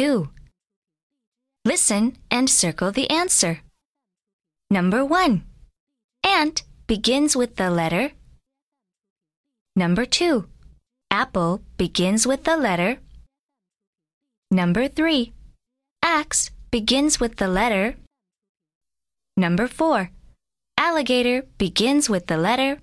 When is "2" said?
0.00-0.30, 10.06-10.46